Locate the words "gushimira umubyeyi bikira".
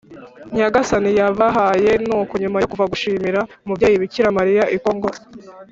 2.91-4.35